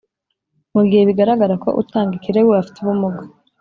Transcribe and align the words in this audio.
Mu 0.73 0.81
gihe 0.89 1.03
bigaragara 1.09 1.55
ko 1.63 1.69
utanga 1.81 2.11
ikirego 2.15 2.51
afite 2.61 2.77
ubumuga 2.79 3.21